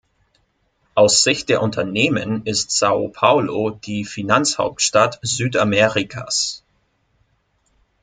Aus 0.95 1.21
Sicht 1.21 1.49
der 1.49 1.61
Unternehmen 1.61 2.43
ist 2.47 2.71
Sao 2.71 3.09
Paolo 3.09 3.69
die 3.69 4.03
Finanzhauptstadt 4.03 5.19
Südamerikas. 5.21 6.63